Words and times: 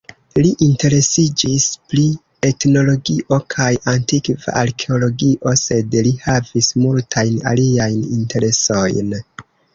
Li 0.43 0.51
interesiĝis 0.67 1.67
pri 1.91 2.05
etnologio 2.49 3.39
kaj 3.55 3.67
antikva 3.93 4.55
arkeologio, 4.63 5.55
sed 5.67 5.99
li 6.09 6.15
havis 6.25 6.73
multajn 6.87 7.39
aliajn 7.55 8.03
interesojn. 8.19 9.17